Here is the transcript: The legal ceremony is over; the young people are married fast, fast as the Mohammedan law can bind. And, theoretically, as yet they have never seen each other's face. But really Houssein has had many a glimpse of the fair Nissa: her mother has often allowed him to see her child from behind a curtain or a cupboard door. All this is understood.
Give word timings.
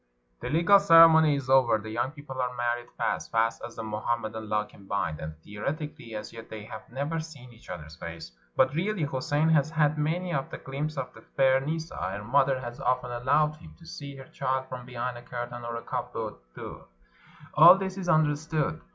The 0.39 0.49
legal 0.49 0.79
ceremony 0.79 1.35
is 1.35 1.47
over; 1.47 1.77
the 1.77 1.91
young 1.91 2.09
people 2.09 2.41
are 2.41 2.55
married 2.55 2.89
fast, 2.97 3.31
fast 3.31 3.61
as 3.63 3.75
the 3.75 3.83
Mohammedan 3.83 4.49
law 4.49 4.63
can 4.63 4.87
bind. 4.87 5.19
And, 5.19 5.37
theoretically, 5.43 6.15
as 6.15 6.33
yet 6.33 6.49
they 6.49 6.63
have 6.63 6.89
never 6.89 7.19
seen 7.19 7.53
each 7.53 7.69
other's 7.69 7.97
face. 7.97 8.31
But 8.55 8.73
really 8.73 9.03
Houssein 9.05 9.49
has 9.51 9.69
had 9.69 9.99
many 9.99 10.31
a 10.31 10.41
glimpse 10.63 10.97
of 10.97 11.13
the 11.13 11.21
fair 11.21 11.61
Nissa: 11.61 11.97
her 11.97 12.23
mother 12.23 12.59
has 12.61 12.79
often 12.79 13.11
allowed 13.11 13.57
him 13.57 13.75
to 13.77 13.85
see 13.85 14.15
her 14.15 14.25
child 14.25 14.65
from 14.67 14.87
behind 14.87 15.19
a 15.19 15.21
curtain 15.21 15.63
or 15.63 15.75
a 15.75 15.83
cupboard 15.83 16.33
door. 16.55 16.85
All 17.53 17.75
this 17.77 17.95
is 17.95 18.09
understood. 18.09 18.81